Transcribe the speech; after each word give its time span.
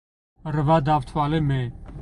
რვა 0.55 0.79
დავთვალე 0.89 1.45
მე. 1.53 1.65